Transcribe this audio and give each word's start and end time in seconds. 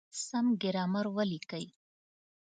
سم 0.25 0.45
ګرامر 0.61 1.05
وليکئ!. 1.15 1.65